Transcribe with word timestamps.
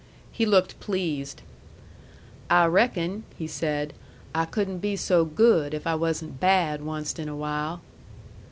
He 0.31 0.47
looked 0.47 0.79
pleased. 0.79 1.43
"I 2.49 2.65
reckon," 2.65 3.23
he 3.37 3.45
said, 3.45 3.93
"I 4.33 4.45
couldn't 4.45 4.79
be 4.79 4.95
so 4.95 5.25
good 5.25 5.75
if 5.75 5.85
I 5.85 5.93
wasn't 5.93 6.39
bad 6.39 6.81
onced 6.81 7.19
in 7.19 7.29
a 7.29 7.35
while." 7.35 7.81